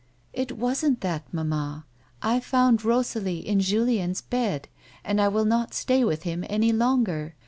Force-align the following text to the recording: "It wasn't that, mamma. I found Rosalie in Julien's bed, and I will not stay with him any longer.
"It 0.33 0.53
wasn't 0.53 1.01
that, 1.01 1.31
mamma. 1.31 1.85
I 2.23 2.39
found 2.39 2.83
Rosalie 2.83 3.47
in 3.47 3.59
Julien's 3.59 4.19
bed, 4.21 4.67
and 5.03 5.21
I 5.21 5.27
will 5.27 5.45
not 5.45 5.75
stay 5.75 6.03
with 6.03 6.23
him 6.23 6.43
any 6.49 6.71
longer. 6.73 7.35